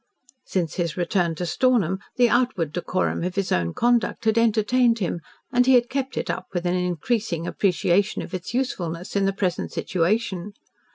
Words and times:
Since 0.47 0.77
his 0.77 0.97
return 0.97 1.35
to 1.35 1.45
Stornham 1.45 1.99
the 2.15 2.27
outward 2.27 2.73
decorum 2.73 3.23
of 3.23 3.35
his 3.35 3.51
own 3.51 3.75
conduct 3.75 4.25
had 4.25 4.35
entertained 4.35 4.97
him 4.97 5.21
and 5.53 5.67
he 5.67 5.75
had 5.75 5.91
kept 5.91 6.17
it 6.17 6.27
up 6.27 6.47
with 6.53 6.65
an 6.65 6.73
increasing 6.73 7.45
appreciation 7.45 8.23
of 8.23 8.33
its 8.33 8.51
usefulness 8.51 9.15
in 9.15 9.25
the 9.25 9.31
present 9.33 9.71
situation. 9.71 10.53